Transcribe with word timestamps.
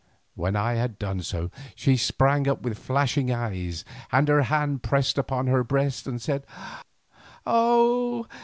When 0.33 0.55
I 0.55 0.73
had 0.73 0.97
done 0.97 1.21
so 1.21 1.51
she 1.75 1.95
sprang 1.95 2.47
up 2.47 2.63
with 2.63 2.79
flashing 2.79 3.31
eyes 3.31 3.85
and 4.11 4.27
her 4.29 4.41
hand 4.41 4.81
pressed 4.81 5.19
upon 5.19 5.45
her 5.45 5.63
breast, 5.63 6.07
and 6.07 6.19
said: 6.19 6.43
"Oh! 7.45 8.25